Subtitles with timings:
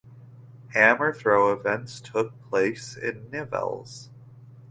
[0.69, 4.09] Hammer throw events took place in Nivelles.